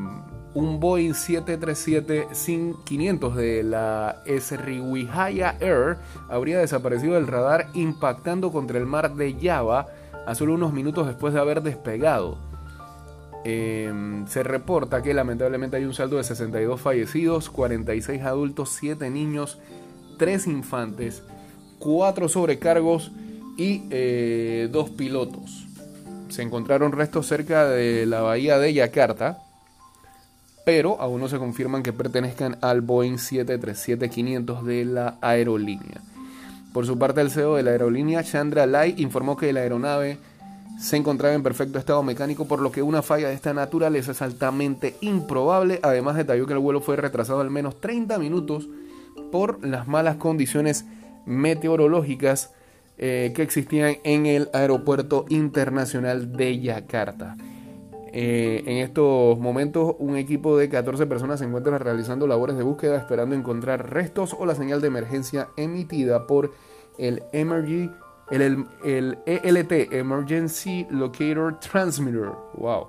un 0.55 0.79
Boeing 0.79 1.11
737-500 1.11 3.35
de 3.35 3.61
la 3.61 4.23
Sriwijaya 4.39 5.55
Air 5.59 5.97
habría 6.29 6.57
desaparecido 6.57 7.13
del 7.13 7.27
radar 7.27 7.67
impactando 7.75 8.51
contra 8.51 8.79
el 8.79 8.87
mar 8.87 9.13
de 9.13 9.37
Java 9.39 9.85
a 10.25 10.33
solo 10.33 10.55
unos 10.55 10.73
minutos 10.73 11.05
después 11.05 11.35
de 11.35 11.41
haber 11.41 11.61
despegado. 11.61 12.48
Em, 13.45 14.27
se 14.27 14.43
reporta 14.43 15.01
que 15.01 15.13
lamentablemente 15.13 15.77
hay 15.77 15.85
un 15.85 15.93
saldo 15.93 16.17
de 16.17 16.23
62 16.23 16.79
fallecidos, 16.81 17.49
46 17.49 18.21
adultos, 18.23 18.75
7 18.79 19.09
niños, 19.09 19.59
3 20.17 20.47
infantes, 20.47 21.23
4 21.79 22.27
sobrecargos 22.27 23.11
y 23.57 23.79
2 23.79 23.89
eh, 23.91 24.93
pilotos. 24.97 25.67
Se 26.27 26.41
encontraron 26.41 26.91
restos 26.91 27.27
cerca 27.27 27.67
de 27.67 28.05
la 28.05 28.21
bahía 28.21 28.59
de 28.59 28.73
Yakarta, 28.73 29.41
pero 30.65 30.99
aún 30.99 31.21
no 31.21 31.27
se 31.27 31.39
confirman 31.39 31.81
que 31.81 31.93
pertenezcan 31.93 32.57
al 32.61 32.81
Boeing 32.81 33.15
737-500 33.15 34.63
de 34.63 34.85
la 34.85 35.17
aerolínea. 35.21 36.01
Por 36.73 36.85
su 36.85 36.99
parte, 36.99 37.21
el 37.21 37.31
CEO 37.31 37.55
de 37.55 37.63
la 37.63 37.71
aerolínea, 37.71 38.23
Chandra 38.23 38.67
Lai, 38.67 38.93
informó 38.97 39.35
que 39.35 39.51
la 39.51 39.61
aeronave 39.61 40.19
se 40.79 40.95
encontraba 40.95 41.35
en 41.35 41.43
perfecto 41.43 41.77
estado 41.77 42.01
mecánico, 42.03 42.47
por 42.47 42.61
lo 42.61 42.71
que 42.71 42.81
una 42.81 43.01
falla 43.01 43.27
de 43.27 43.33
esta 43.33 43.53
naturaleza 43.53 44.11
es 44.11 44.21
altamente 44.21 44.95
improbable. 45.01 45.79
Además, 45.83 46.15
detalló 46.15 46.47
que 46.47 46.53
el 46.53 46.59
vuelo 46.59 46.79
fue 46.79 46.95
retrasado 46.95 47.41
al 47.41 47.49
menos 47.49 47.81
30 47.81 48.17
minutos 48.17 48.69
por 49.31 49.65
las 49.65 49.87
malas 49.87 50.15
condiciones 50.15 50.85
meteorológicas 51.25 52.53
eh, 52.97 53.33
que 53.35 53.41
existían 53.41 53.97
en 54.03 54.25
el 54.25 54.49
aeropuerto 54.53 55.25
internacional 55.27 56.31
de 56.31 56.59
Yakarta. 56.59 57.35
Eh, 58.11 58.63
en 58.65 58.77
estos 58.77 59.37
momentos, 59.37 59.95
un 59.99 60.15
equipo 60.15 60.57
de 60.57 60.69
14 60.69 61.05
personas 61.05 61.39
se 61.39 61.45
encuentra 61.45 61.77
realizando 61.77 62.25
labores 62.25 62.57
de 62.57 62.63
búsqueda 62.63 62.97
esperando 62.97 63.35
encontrar 63.35 63.91
restos 63.91 64.35
o 64.37 64.45
la 64.45 64.55
señal 64.55 64.81
de 64.81 64.87
emergencia 64.87 65.49
emitida 65.57 66.25
por 66.25 66.51
el 66.97 67.23
Emergency 67.31 67.93
el, 68.31 68.65
el, 68.83 69.17
ELT, 69.25 69.93
Emergency 69.93 70.85
Locator 70.89 71.59
Transmitter. 71.59 72.31
Wow. 72.55 72.87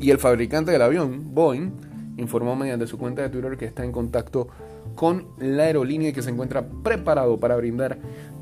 Y 0.00 0.10
el 0.10 0.18
fabricante 0.18 0.72
del 0.72 0.82
avión, 0.82 1.34
Boeing, 1.34 1.70
informó 2.16 2.56
mediante 2.56 2.86
su 2.86 2.98
cuenta 2.98 3.22
de 3.22 3.28
Twitter 3.28 3.56
que 3.56 3.64
está 3.66 3.84
en 3.84 3.92
contacto 3.92 4.48
con 4.94 5.26
la 5.38 5.64
aerolínea 5.64 6.10
y 6.10 6.12
que 6.12 6.22
se 6.22 6.30
encuentra 6.30 6.66
preparado 6.82 7.38
para 7.38 7.56
brindar 7.56 7.98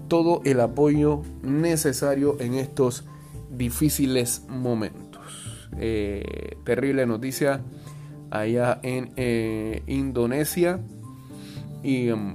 todo 0.09 0.43
el 0.45 0.61
apoyo 0.61 1.23
necesario 1.43 2.37
en 2.41 2.55
estos 2.55 3.05
difíciles 3.51 4.45
momentos. 4.49 5.71
Eh, 5.79 6.57
terrible 6.65 7.07
noticia 7.07 7.63
allá 8.31 8.79
en 8.83 9.13
eh, 9.17 9.83
Indonesia 9.87 10.81
y 11.83 12.11
um, 12.11 12.35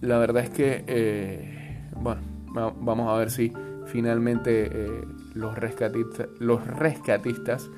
la 0.00 0.18
verdad 0.18 0.44
es 0.44 0.50
que, 0.50 0.84
eh, 0.86 1.90
bueno, 2.00 2.22
Vamos 2.52 3.08
a 3.08 3.18
ver 3.18 3.30
si 3.30 3.52
finalmente 3.86 4.68
eh, 4.72 5.04
los, 5.34 5.56
rescatistas, 5.56 6.28
los 6.38 6.66
rescatistas 6.66 7.68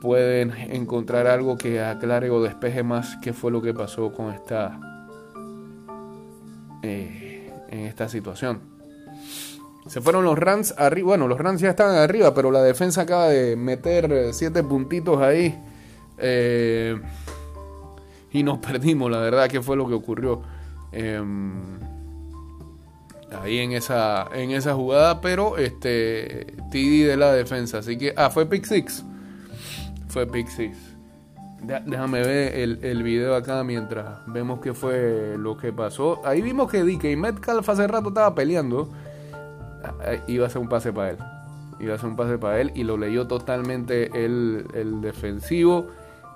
pueden 0.00 0.52
encontrar 0.52 1.26
algo 1.26 1.58
que 1.58 1.80
aclare 1.82 2.30
o 2.30 2.42
despeje 2.42 2.82
más 2.82 3.16
qué 3.22 3.32
fue 3.32 3.50
lo 3.50 3.60
que 3.60 3.74
pasó 3.74 4.12
con 4.12 4.32
esta 4.32 4.78
eh, 6.82 7.52
en 7.70 7.80
esta 7.80 8.08
situación. 8.08 8.60
Se 9.86 10.00
fueron 10.00 10.24
los 10.24 10.38
Rams 10.38 10.74
arriba. 10.76 11.08
Bueno, 11.08 11.28
los 11.28 11.38
Rams 11.38 11.60
ya 11.60 11.70
estaban 11.70 11.96
arriba, 11.96 12.34
pero 12.34 12.50
la 12.50 12.62
defensa 12.62 13.02
acaba 13.02 13.28
de 13.28 13.56
meter 13.56 14.32
siete 14.32 14.62
puntitos 14.62 15.20
ahí. 15.20 15.58
Eh, 16.18 17.00
y 18.32 18.42
nos 18.42 18.58
perdimos, 18.66 19.10
la 19.10 19.18
verdad, 19.18 19.48
que 19.48 19.62
fue 19.62 19.76
lo 19.76 19.88
que 19.88 19.94
ocurrió. 19.94 20.42
Em, 20.92 21.78
ahí 23.32 23.58
en 23.58 23.72
esa, 23.72 24.28
en 24.32 24.50
esa 24.50 24.74
jugada, 24.74 25.20
pero 25.20 25.58
este 25.58 26.54
TD 26.70 27.06
de 27.06 27.16
la 27.16 27.32
defensa. 27.32 27.78
Así 27.78 27.98
que, 27.98 28.14
ah, 28.16 28.30
fue 28.30 28.46
pick 28.46 28.64
six. 28.64 29.04
Fue 30.08 30.26
pick 30.26 30.48
six. 30.48 30.76
Déjame 31.60 32.22
ver 32.22 32.54
el, 32.54 32.78
el, 32.84 33.02
video 33.02 33.34
acá 33.34 33.64
mientras 33.64 34.20
vemos 34.28 34.60
qué 34.60 34.74
fue 34.74 35.36
lo 35.36 35.56
que 35.56 35.72
pasó. 35.72 36.20
Ahí 36.24 36.40
vimos 36.40 36.70
que 36.70 36.84
DK 36.84 37.16
Metcalf 37.16 37.68
hace 37.68 37.86
rato 37.86 38.08
estaba 38.08 38.34
peleando. 38.34 38.88
Ah, 39.84 39.94
ah, 40.00 40.12
iba 40.28 40.46
a 40.46 40.50
ser 40.50 40.62
un 40.62 40.68
pase 40.68 40.92
para 40.92 41.10
él. 41.10 41.18
Iba 41.80 41.94
a 41.94 41.98
ser 41.98 42.08
un 42.08 42.16
pase 42.16 42.38
para 42.38 42.60
él 42.60 42.72
y 42.74 42.84
lo 42.84 42.96
leyó 42.96 43.26
totalmente 43.26 44.24
el, 44.24 44.66
el 44.74 45.00
defensivo 45.00 45.88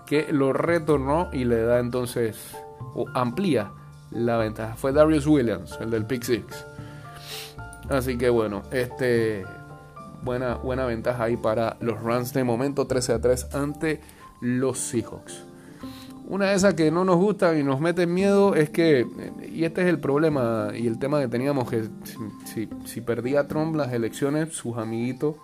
que 0.06 0.32
lo 0.32 0.52
retornó 0.52 1.30
y 1.32 1.44
le 1.44 1.62
da 1.62 1.78
entonces, 1.78 2.56
o 2.94 3.06
amplía 3.14 3.70
la 4.10 4.36
ventaja. 4.36 4.74
Fue 4.74 4.92
Darius 4.92 5.26
Williams, 5.26 5.78
el 5.80 5.90
del 5.90 6.04
pick 6.04 6.22
six. 6.22 6.66
Así 7.88 8.16
que 8.16 8.30
bueno, 8.30 8.62
este 8.70 9.44
buena, 10.22 10.54
buena 10.54 10.86
ventaja 10.86 11.24
ahí 11.24 11.36
para 11.36 11.76
los 11.80 12.00
Rams 12.02 12.32
de 12.32 12.44
momento 12.44 12.86
13 12.86 13.12
a 13.14 13.20
3 13.20 13.54
ante 13.54 14.00
los 14.40 14.78
Seahawks. 14.78 15.44
Una 16.28 16.50
de 16.50 16.54
esas 16.54 16.74
que 16.74 16.90
no 16.90 17.04
nos 17.04 17.16
gusta 17.16 17.58
y 17.58 17.64
nos 17.64 17.80
mete 17.80 18.06
miedo 18.06 18.54
es 18.54 18.70
que, 18.70 19.06
y 19.52 19.64
este 19.64 19.82
es 19.82 19.88
el 19.88 19.98
problema 19.98 20.70
y 20.74 20.86
el 20.86 20.98
tema 20.98 21.20
que 21.20 21.28
teníamos, 21.28 21.68
que 21.68 21.88
si, 22.46 22.68
si 22.86 23.00
perdía 23.00 23.48
Trump 23.48 23.74
las 23.76 23.92
elecciones, 23.92 24.54
sus 24.54 24.78
amiguitos, 24.78 25.36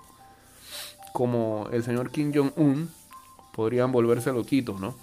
como 1.13 1.69
el 1.73 1.83
señor 1.83 2.11
Kim 2.11 2.33
Jong-un, 2.33 2.89
podrían 3.53 3.91
volverse 3.91 4.33
loquitos, 4.33 4.81
¿no? 4.81 4.95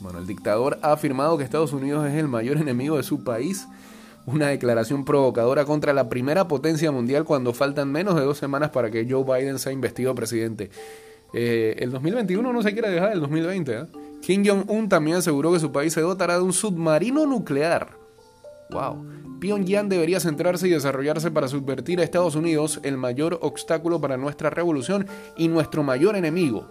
Bueno, 0.00 0.20
el 0.20 0.26
dictador 0.26 0.78
ha 0.82 0.92
afirmado 0.92 1.36
que 1.36 1.44
Estados 1.44 1.72
Unidos 1.72 2.06
es 2.06 2.14
el 2.14 2.28
mayor 2.28 2.56
enemigo 2.56 2.96
de 2.96 3.02
su 3.02 3.24
país 3.24 3.66
una 4.26 4.48
declaración 4.48 5.04
provocadora 5.04 5.64
contra 5.64 5.92
la 5.92 6.08
primera 6.08 6.48
potencia 6.48 6.90
mundial 6.92 7.24
cuando 7.24 7.52
faltan 7.52 7.90
menos 7.90 8.16
de 8.16 8.22
dos 8.22 8.38
semanas 8.38 8.70
para 8.70 8.90
que 8.90 9.06
Joe 9.08 9.24
Biden 9.24 9.58
sea 9.58 9.72
investido 9.72 10.14
presidente. 10.14 10.70
Eh, 11.34 11.76
el 11.78 11.90
2021 11.90 12.52
no 12.52 12.62
se 12.62 12.72
quiere 12.72 12.90
dejar 12.90 13.10
del 13.10 13.20
2020. 13.20 13.72
¿eh? 13.72 13.86
Kim 14.20 14.44
Jong-un 14.46 14.88
también 14.88 15.16
aseguró 15.16 15.52
que 15.52 15.60
su 15.60 15.72
país 15.72 15.92
se 15.92 16.00
dotará 16.00 16.36
de 16.36 16.42
un 16.42 16.52
submarino 16.52 17.26
nuclear 17.26 18.02
Wow. 18.72 19.04
Pyongyang 19.40 19.88
debería 19.88 20.20
centrarse 20.20 20.66
y 20.68 20.70
desarrollarse 20.70 21.30
para 21.30 21.48
subvertir 21.48 22.00
a 22.00 22.04
Estados 22.04 22.36
Unidos, 22.36 22.80
el 22.84 22.96
mayor 22.96 23.38
obstáculo 23.42 24.00
para 24.00 24.16
nuestra 24.16 24.50
revolución 24.50 25.06
y 25.36 25.48
nuestro 25.48 25.82
mayor 25.82 26.16
enemigo. 26.16 26.68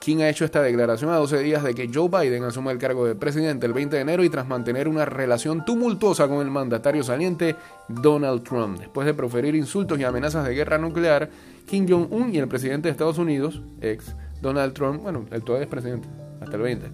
Kim 0.00 0.20
ha 0.20 0.28
hecho 0.28 0.44
esta 0.44 0.62
declaración 0.62 1.10
a 1.10 1.16
12 1.16 1.38
días 1.40 1.62
de 1.64 1.74
que 1.74 1.90
Joe 1.92 2.08
Biden 2.08 2.44
asuma 2.44 2.70
el 2.70 2.78
cargo 2.78 3.04
de 3.04 3.14
presidente 3.14 3.66
el 3.66 3.72
20 3.72 3.96
de 3.96 4.02
enero 4.02 4.24
y 4.24 4.30
tras 4.30 4.46
mantener 4.46 4.88
una 4.88 5.04
relación 5.04 5.64
tumultuosa 5.64 6.28
con 6.28 6.40
el 6.40 6.50
mandatario 6.50 7.02
saliente 7.02 7.56
Donald 7.88 8.42
Trump. 8.44 8.78
Después 8.78 9.06
de 9.06 9.14
proferir 9.14 9.54
insultos 9.54 9.98
y 9.98 10.04
amenazas 10.04 10.46
de 10.46 10.54
guerra 10.54 10.78
nuclear, 10.78 11.28
Kim 11.66 11.86
Jong-un 11.88 12.32
y 12.32 12.38
el 12.38 12.48
presidente 12.48 12.88
de 12.88 12.92
Estados 12.92 13.18
Unidos, 13.18 13.60
ex 13.80 14.14
Donald 14.40 14.72
Trump, 14.72 15.02
bueno, 15.02 15.26
el 15.30 15.42
todavía 15.42 15.64
es 15.64 15.70
presidente, 15.70 16.08
hasta 16.40 16.56
el 16.56 16.62
20, 16.62 16.86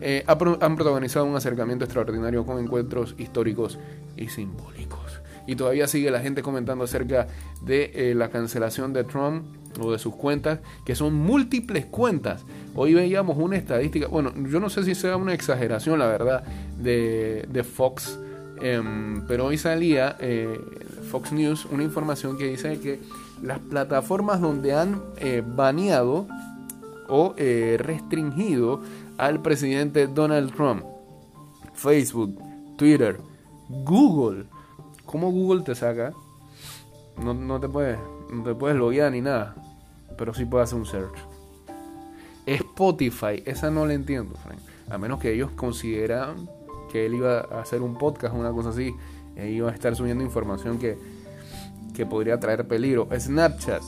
eh, 0.00 0.24
han 0.26 0.76
protagonizado 0.76 1.24
un 1.24 1.34
acercamiento 1.34 1.84
extraordinario 1.84 2.46
con 2.46 2.62
encuentros 2.62 3.14
históricos 3.18 3.78
y 4.16 4.28
simbólicos. 4.28 5.20
Y 5.46 5.56
todavía 5.56 5.86
sigue 5.86 6.10
la 6.10 6.20
gente 6.20 6.42
comentando 6.42 6.84
acerca 6.84 7.28
de 7.62 7.90
eh, 7.94 8.14
la 8.14 8.30
cancelación 8.30 8.92
de 8.92 9.04
Trump 9.04 9.44
o 9.78 9.92
de 9.92 9.98
sus 9.98 10.14
cuentas, 10.14 10.60
que 10.84 10.94
son 10.94 11.14
múltiples 11.14 11.86
cuentas. 11.86 12.44
Hoy 12.74 12.94
veíamos 12.94 13.36
una 13.38 13.56
estadística, 13.56 14.08
bueno, 14.08 14.32
yo 14.48 14.58
no 14.58 14.70
sé 14.70 14.84
si 14.84 14.94
sea 14.94 15.16
una 15.16 15.34
exageración, 15.34 15.98
la 15.98 16.06
verdad, 16.06 16.44
de, 16.78 17.46
de 17.50 17.64
Fox, 17.64 18.18
em, 18.60 19.26
pero 19.26 19.46
hoy 19.46 19.58
salía 19.58 20.16
eh, 20.18 20.58
Fox 21.10 21.32
News 21.32 21.66
una 21.66 21.82
información 21.82 22.38
que 22.38 22.46
dice 22.46 22.80
que 22.80 23.00
las 23.42 23.58
plataformas 23.58 24.40
donde 24.40 24.72
han 24.72 25.02
eh, 25.18 25.42
baneado 25.46 26.26
o 27.08 27.34
restringido 27.36 28.80
al 29.18 29.40
presidente 29.40 30.08
Donald 30.08 30.52
Trump, 30.54 30.82
Facebook, 31.74 32.36
Twitter, 32.76 33.20
Google, 33.68 34.46
¿cómo 35.06 35.30
Google 35.30 35.62
te 35.62 35.74
saca? 35.74 36.12
No, 37.22 37.32
no 37.32 37.58
te 37.60 37.68
puedes 37.68 37.98
no 38.30 38.42
te 38.42 38.54
puedes 38.54 38.76
loguear 38.76 39.12
ni 39.12 39.20
nada 39.20 39.54
pero 40.16 40.34
sí 40.34 40.44
puede 40.44 40.64
hacer 40.64 40.78
un 40.78 40.86
search. 40.86 41.16
Spotify, 42.46 43.42
esa 43.44 43.70
no 43.70 43.86
la 43.86 43.94
entiendo, 43.94 44.34
Frank. 44.42 44.58
A 44.88 44.98
menos 44.98 45.20
que 45.20 45.32
ellos 45.32 45.50
consideran 45.52 46.48
que 46.90 47.06
él 47.06 47.14
iba 47.14 47.40
a 47.40 47.60
hacer 47.60 47.82
un 47.82 47.98
podcast 47.98 48.34
o 48.34 48.38
una 48.38 48.52
cosa 48.52 48.68
así, 48.70 48.94
e 49.34 49.50
iba 49.50 49.70
a 49.70 49.74
estar 49.74 49.94
subiendo 49.96 50.22
información 50.22 50.78
que, 50.78 50.96
que 51.94 52.06
podría 52.06 52.38
traer 52.38 52.66
peligro. 52.66 53.08
Snapchat, 53.18 53.82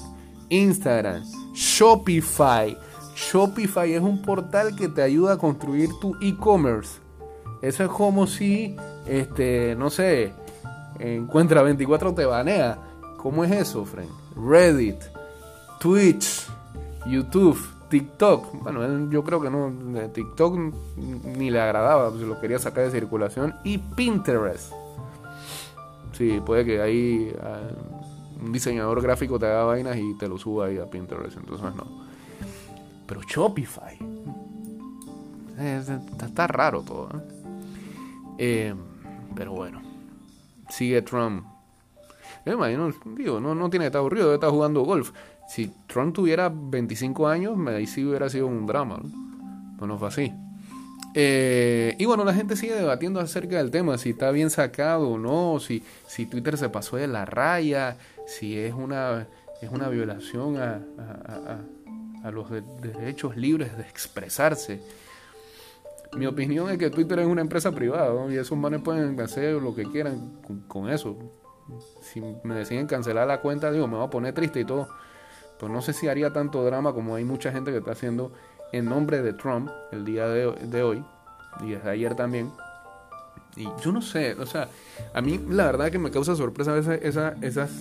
Instagram, 0.49 1.23
Shopify. 1.55 2.77
Shopify 3.15 3.93
es 3.93 4.03
un 4.03 4.23
portal 4.23 4.77
que 4.77 4.89
te 4.89 5.03
ayuda 5.03 5.35
a 5.35 5.39
construir 5.39 5.91
tu 6.01 6.17
e-commerce. 6.21 7.01
Eso 7.63 7.85
es 7.85 7.91
como 7.91 8.27
si, 8.27 8.77
este, 9.07 9.75
no 9.77 9.91
sé, 9.91 10.33
encuentra 10.99 11.63
24 11.63 12.15
te 12.15 12.25
banea. 12.25 12.79
¿Cómo 13.17 13.45
es 13.45 13.51
eso, 13.51 13.85
Frank? 13.85 14.09
Reddit, 14.37 15.01
Twitch, 15.81 16.47
YouTube, 17.07 17.59
TikTok. 17.89 18.63
Bueno, 18.63 19.11
yo 19.11 19.25
creo 19.25 19.41
que 19.41 19.51
no, 19.51 19.73
TikTok 20.13 20.59
ni 20.97 21.51
le 21.51 21.61
agradaba, 21.61 22.11
pues 22.11 22.23
lo 22.23 22.41
quería 22.41 22.59
sacar 22.59 22.85
de 22.85 22.91
circulación. 22.91 23.55
Y 23.65 23.79
Pinterest. 23.79 24.73
Sí, 26.13 26.41
puede 26.45 26.65
que 26.65 26.81
ahí 26.81 27.33
ah, 27.43 27.61
un 28.43 28.53
diseñador 28.53 29.01
gráfico 29.03 29.39
te 29.39 29.47
haga 29.47 29.65
vainas 29.65 29.97
y 29.97 30.17
te 30.19 30.29
lo 30.29 30.39
suba 30.39 30.67
ahí 30.67 30.79
a 30.79 30.87
Pinterest, 30.87 31.37
entonces 31.37 31.75
no. 31.75 32.09
Pero 33.07 33.23
Shopify. 33.23 33.99
está, 35.59 36.47
raro 36.47 36.83
todo. 36.83 37.09
¿eh? 37.09 37.23
Eh, 38.39 38.75
pero 39.35 39.53
bueno. 39.53 39.88
Sigue 40.69 41.03
Trump. 41.03 41.47
Yo 42.45 42.55
imagino, 42.55 42.93
digo, 43.17 43.41
no, 43.41 43.55
no 43.55 43.69
tiene 43.71 43.85
que 43.85 43.89
estar 43.89 44.01
aburrido, 44.01 44.27
debe 44.27 44.37
estar 44.37 44.51
jugando 44.51 44.83
golf. 44.83 45.13
Si 45.49 45.73
Trump 45.87 46.15
tuviera 46.15 46.53
25 46.53 47.29
años, 47.29 47.59
ahí 47.69 47.87
sí 47.87 48.05
hubiera 48.05 48.29
sido 48.29 48.47
un 48.47 48.67
drama. 48.67 49.01
¿no? 49.03 49.77
Pues 49.79 49.89
no 49.89 49.99
fue 49.99 50.09
así. 50.09 50.33
Eh, 51.15 51.97
y 51.99 52.05
bueno, 52.05 52.25
la 52.25 52.35
gente 52.35 52.55
sigue 52.55 52.75
debatiendo 52.75 53.19
acerca 53.21 53.57
del 53.57 53.71
tema, 53.71 53.99
si 53.99 54.11
está 54.11 54.31
bien 54.31 54.51
sacado 54.51 55.09
o 55.09 55.19
no, 55.19 55.59
si, 55.59 55.83
si 56.07 56.27
Twitter 56.27 56.57
se 56.59 56.69
pasó 56.69 56.97
de 56.97 57.09
la 57.09 57.25
raya, 57.25 57.97
si 58.27 58.59
es 58.59 58.75
una, 58.75 59.27
es 59.63 59.71
una 59.71 59.89
violación 59.89 60.59
a, 60.59 60.81
a, 60.99 61.61
a, 62.25 62.31
los 62.31 62.51
derechos 62.51 63.37
libres 63.37 63.77
de 63.77 63.85
expresarse. 63.85 64.81
Mi 66.17 66.27
opinión 66.27 66.71
es 66.71 66.79
que 66.79 66.91
Twitter 66.91 67.19
es 67.21 67.27
una 67.27 67.43
empresa 67.43 67.73
privada 67.73 68.13
y 68.33 68.37
esos 68.37 68.57
manes 68.57 68.81
pueden 68.81 69.21
hacer 69.21 69.55
lo 69.55 69.75
que 69.75 69.85
quieran 69.85 70.41
con, 70.47 70.61
con 70.61 70.89
eso. 70.89 71.17
Si 72.01 72.21
me 72.45 72.55
deciden 72.55 72.87
cancelar 72.87 73.27
la 73.27 73.41
cuenta, 73.41 73.71
digo, 73.71 73.87
me 73.87 73.97
voy 73.97 74.07
a 74.07 74.11
poner 74.11 74.33
triste 74.33 74.61
y 74.61 74.65
todo 74.65 74.89
pues 75.59 75.73
no 75.73 75.83
sé 75.83 75.93
si 75.93 76.09
haría 76.09 76.33
tanto 76.33 76.65
drama 76.65 76.93
como 76.93 77.17
hay 77.17 77.25
mucha 77.25 77.53
gente 77.53 77.71
que 77.71 77.79
está 77.79 77.93
haciendo 77.93 78.33
en 78.73 78.85
nombre 78.87 79.23
de 79.23 79.33
Trump 79.33 79.71
el 79.93 80.05
día 80.05 80.29
de, 80.29 80.83
hoy 80.83 81.05
y 81.61 81.71
desde 81.71 81.91
ayer 81.91 82.15
también. 82.15 82.53
Y 83.57 83.69
yo 83.83 83.91
no 83.91 84.01
sé, 84.01 84.35
o 84.35 84.47
sea, 84.47 84.69
a 85.13 85.21
mí 85.21 85.41
la 85.49 85.67
verdad 85.67 85.91
que 85.91 85.99
me 85.99 86.11
causa 86.11 86.37
sorpresa 86.37 86.77
esa, 86.79 87.35
esas, 87.41 87.73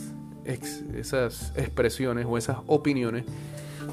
esas 0.46 1.54
expresiones 1.56 2.26
o 2.28 2.38
esas 2.38 2.58
opiniones, 2.66 3.26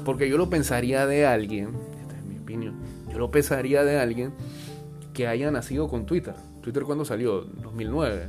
porque 0.03 0.27
yo 0.29 0.37
lo 0.37 0.49
pensaría 0.49 1.05
de 1.05 1.27
alguien, 1.27 1.69
esta 2.01 2.17
es 2.17 2.23
mi 2.23 2.39
opinión, 2.39 2.75
yo 3.15 3.19
lo 3.19 3.31
pensaría 3.31 3.85
de 3.85 3.97
alguien 3.97 4.33
que 5.13 5.25
haya 5.25 5.49
nacido 5.49 5.87
con 5.87 6.05
Twitter. 6.05 6.35
Twitter 6.61 6.83
cuando 6.83 7.05
salió, 7.05 7.41
2009. 7.41 8.27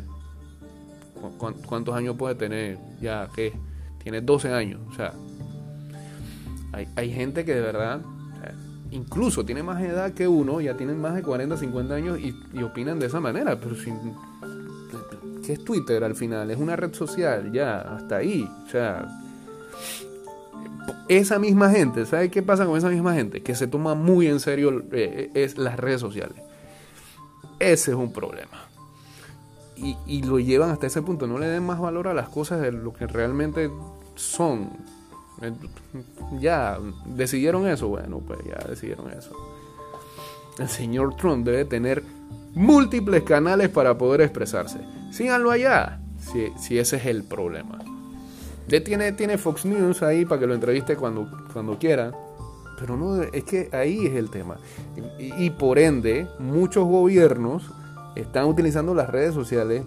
¿Cuántos 1.66 1.92
años 1.96 2.14
puede 2.16 2.36
tener? 2.36 2.78
Ya 3.00 3.28
que 3.34 3.52
tiene 4.00 4.20
12 4.20 4.52
años, 4.52 4.80
o 4.88 4.94
sea, 4.94 5.12
hay, 6.94 7.10
gente 7.10 7.44
que 7.44 7.52
de 7.52 7.60
verdad, 7.60 8.00
incluso 8.92 9.44
tiene 9.44 9.64
más 9.64 9.82
edad 9.82 10.12
que 10.12 10.28
uno, 10.28 10.60
ya 10.60 10.76
tienen 10.76 11.00
más 11.00 11.16
de 11.16 11.22
40, 11.22 11.56
50 11.56 11.94
años 11.94 12.18
y, 12.20 12.62
opinan 12.62 13.00
de 13.00 13.06
esa 13.06 13.18
manera. 13.18 13.58
Pero 13.58 13.74
sin, 13.74 14.14
¿qué 15.44 15.54
es 15.54 15.64
Twitter 15.64 16.04
al 16.04 16.14
final? 16.14 16.48
Es 16.52 16.58
una 16.58 16.76
red 16.76 16.94
social, 16.94 17.50
ya, 17.50 17.80
hasta 17.80 18.18
ahí. 18.18 18.48
O 18.64 18.70
sea, 18.70 19.08
esa 21.08 21.38
misma 21.38 21.70
gente, 21.70 22.06
¿sabe 22.06 22.30
qué 22.30 22.42
pasa 22.42 22.66
con 22.66 22.76
esa 22.76 22.88
misma 22.88 23.14
gente? 23.14 23.42
Que 23.42 23.54
se 23.54 23.66
toma 23.66 23.94
muy 23.94 24.26
en 24.26 24.40
serio 24.40 24.84
eh, 24.92 25.30
es 25.34 25.58
las 25.58 25.78
redes 25.78 26.00
sociales. 26.00 26.36
Ese 27.58 27.92
es 27.92 27.96
un 27.96 28.12
problema. 28.12 28.68
Y, 29.76 29.96
y, 30.06 30.22
lo 30.22 30.38
llevan 30.38 30.70
hasta 30.70 30.86
ese 30.86 31.02
punto. 31.02 31.26
No 31.26 31.38
le 31.38 31.46
den 31.46 31.64
más 31.64 31.78
valor 31.78 32.08
a 32.08 32.14
las 32.14 32.28
cosas 32.28 32.60
de 32.60 32.72
lo 32.72 32.92
que 32.92 33.06
realmente 33.06 33.70
son. 34.14 34.70
Eh, 35.42 35.52
ya 36.40 36.78
decidieron 37.04 37.66
eso, 37.66 37.88
bueno, 37.88 38.20
pues 38.26 38.40
ya 38.44 38.66
decidieron 38.68 39.10
eso. 39.10 39.36
El 40.58 40.68
señor 40.68 41.14
Trump 41.16 41.44
debe 41.44 41.66
tener 41.66 42.02
múltiples 42.54 43.22
canales 43.22 43.68
para 43.68 43.98
poder 43.98 44.22
expresarse. 44.22 44.80
Síganlo 45.12 45.50
allá, 45.50 46.00
si, 46.18 46.48
si 46.58 46.78
ese 46.78 46.96
es 46.96 47.06
el 47.06 47.22
problema. 47.22 47.78
Tiene, 48.68 49.12
tiene 49.12 49.38
Fox 49.38 49.64
News 49.64 50.02
ahí 50.02 50.24
para 50.24 50.40
que 50.40 50.46
lo 50.46 50.54
entreviste 50.54 50.96
cuando, 50.96 51.28
cuando 51.52 51.78
quiera. 51.78 52.12
Pero 52.78 52.96
no, 52.96 53.22
es 53.22 53.44
que 53.44 53.70
ahí 53.72 54.06
es 54.06 54.14
el 54.14 54.30
tema. 54.30 54.56
Y, 55.18 55.50
por 55.50 55.78
ende, 55.78 56.26
muchos 56.38 56.84
gobiernos 56.84 57.70
están 58.14 58.46
utilizando 58.46 58.94
las 58.94 59.08
redes 59.08 59.34
sociales. 59.34 59.82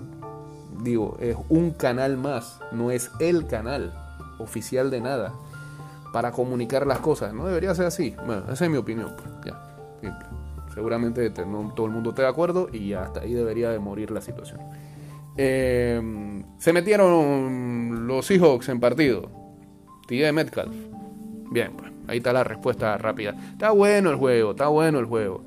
Digo, 0.81 1.17
es 1.19 1.35
un 1.49 1.71
canal 1.71 2.17
más, 2.17 2.59
no 2.71 2.89
es 2.89 3.11
el 3.19 3.47
canal 3.47 3.93
oficial 4.39 4.89
de 4.89 5.01
nada 5.01 5.33
para 6.13 6.31
comunicar 6.31 6.87
las 6.87 6.99
cosas. 6.99 7.33
No 7.33 7.45
debería 7.45 7.75
ser 7.75 7.85
así. 7.85 8.15
Bueno, 8.25 8.43
esa 8.51 8.65
es 8.65 8.71
mi 8.71 8.77
opinión. 8.77 9.13
Pues, 9.15 9.29
ya, 9.45 10.11
Seguramente 10.73 11.29
no 11.45 11.73
todo 11.75 11.87
el 11.87 11.91
mundo 11.91 12.11
esté 12.11 12.21
de 12.21 12.29
acuerdo 12.29 12.69
y 12.71 12.93
hasta 12.93 13.21
ahí 13.21 13.33
debería 13.33 13.69
de 13.69 13.79
morir 13.79 14.11
la 14.11 14.21
situación. 14.21 14.61
Eh, 15.35 16.43
se 16.57 16.73
metieron 16.73 17.78
los 18.09 18.25
Seahawks 18.25 18.69
en 18.69 18.79
partido. 18.79 19.29
de 20.07 20.31
Metcalf. 20.31 20.73
Bien, 21.51 21.71
pues 21.77 21.91
ahí 22.07 22.17
está 22.17 22.33
la 22.33 22.43
respuesta 22.43 22.97
rápida. 22.97 23.35
Está 23.51 23.71
bueno 23.71 24.09
el 24.09 24.17
juego, 24.17 24.51
está 24.51 24.67
bueno 24.67 24.99
el 24.99 25.05
juego. 25.05 25.45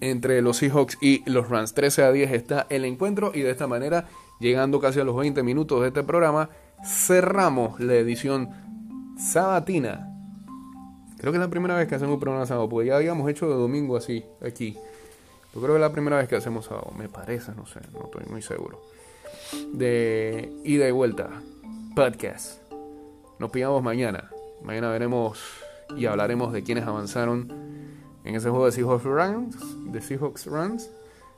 Entre 0.00 0.40
los 0.42 0.56
Seahawks 0.56 0.98
y 1.00 1.22
los 1.30 1.48
Rams. 1.48 1.74
13 1.74 2.04
a 2.04 2.12
10 2.12 2.32
está 2.32 2.66
el 2.70 2.84
encuentro 2.84 3.32
y 3.34 3.40
de 3.40 3.50
esta 3.50 3.66
manera, 3.66 4.06
llegando 4.40 4.80
casi 4.80 4.98
a 5.00 5.04
los 5.04 5.16
20 5.16 5.42
minutos 5.42 5.82
de 5.82 5.88
este 5.88 6.02
programa, 6.02 6.48
cerramos 6.84 7.78
la 7.80 7.94
edición 7.94 8.48
sabatina. 9.18 10.08
Creo 11.18 11.32
que 11.32 11.36
es 11.36 11.42
la 11.42 11.50
primera 11.50 11.76
vez 11.76 11.86
que 11.86 11.94
hacemos 11.94 12.14
un 12.14 12.20
programa 12.20 12.46
sábado, 12.46 12.68
porque 12.68 12.88
ya 12.88 12.96
habíamos 12.96 13.28
hecho 13.28 13.46
de 13.46 13.54
domingo 13.54 13.96
así, 13.96 14.24
aquí. 14.40 14.72
Yo 15.52 15.60
creo 15.60 15.74
que 15.74 15.76
es 15.76 15.80
la 15.80 15.92
primera 15.92 16.16
vez 16.16 16.28
que 16.28 16.36
hacemos 16.36 16.64
sábado, 16.64 16.92
me 16.96 17.10
parece, 17.10 17.52
no 17.54 17.66
sé, 17.66 17.80
no 17.92 18.04
estoy 18.04 18.24
muy 18.30 18.40
seguro. 18.40 18.80
De 19.72 20.52
ida 20.64 20.88
y 20.88 20.92
vuelta, 20.92 21.30
podcast. 21.94 22.60
Nos 23.38 23.50
pillamos 23.50 23.82
mañana. 23.82 24.30
Mañana 24.62 24.90
veremos 24.90 25.40
y 25.96 26.06
hablaremos 26.06 26.52
de 26.52 26.62
quienes 26.62 26.86
avanzaron 26.86 27.52
en 28.24 28.34
ese 28.34 28.50
juego 28.50 28.66
de 28.66 28.72
Seahawks 28.72 29.04
Runs, 29.04 29.56
de 29.92 30.00
Seahawks 30.00 30.48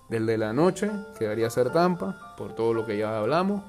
Del 0.08 0.26
de 0.26 0.36
la 0.36 0.52
noche 0.52 0.90
quedaría 1.18 1.48
ser 1.48 1.70
Tampa, 1.70 2.34
por 2.36 2.54
todo 2.54 2.74
lo 2.74 2.84
que 2.84 2.98
ya 2.98 3.18
hablamos. 3.18 3.62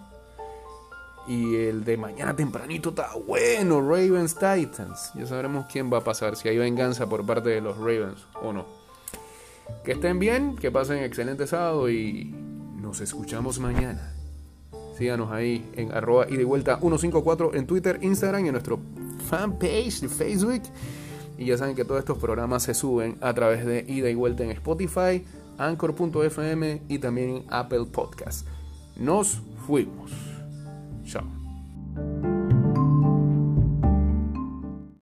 Y 1.27 1.55
el 1.55 1.85
de 1.85 1.95
mañana 1.95 2.35
tempranito 2.35 2.89
está 2.89 3.11
bueno, 3.25 3.79
Ravens 3.81 4.35
Titans. 4.35 5.11
Ya 5.15 5.25
sabremos 5.25 5.67
quién 5.71 5.91
va 5.91 5.99
a 5.99 6.03
pasar, 6.03 6.35
si 6.35 6.49
hay 6.49 6.57
venganza 6.57 7.07
por 7.07 7.25
parte 7.25 7.49
de 7.49 7.61
los 7.61 7.77
Ravens 7.77 8.25
o 8.41 8.51
no. 8.51 8.65
Que 9.85 9.93
estén 9.93 10.19
bien, 10.19 10.57
que 10.57 10.69
pasen 10.69 10.97
excelente 10.97 11.47
sábado 11.47 11.89
y 11.89 12.35
nos 12.75 12.99
escuchamos 12.99 13.59
mañana. 13.59 14.12
Síganos 14.97 15.31
ahí 15.31 15.65
en 15.75 15.91
arroba 15.91 16.27
y 16.29 16.43
vuelta 16.43 16.77
154 16.77 17.55
en 17.55 17.65
Twitter, 17.65 17.99
Instagram 18.01 18.45
y 18.45 18.47
en 18.49 18.53
nuestro 18.53 18.79
fanpage 19.29 20.01
de 20.01 20.09
Facebook. 20.09 20.61
Y 21.37 21.45
ya 21.45 21.57
saben 21.57 21.75
que 21.75 21.83
todos 21.83 21.99
estos 21.99 22.17
programas 22.19 22.63
se 22.63 22.73
suben 22.73 23.17
a 23.21 23.33
través 23.33 23.65
de 23.65 23.85
ida 23.87 24.09
y 24.09 24.15
vuelta 24.15 24.43
en 24.43 24.51
Spotify, 24.51 25.25
Anchor.fm 25.57 26.81
y 26.87 26.99
también 26.99 27.29
en 27.29 27.43
Apple 27.49 27.85
Podcast. 27.91 28.47
Nos 28.97 29.41
fuimos. 29.65 30.11
Chao. 31.05 32.32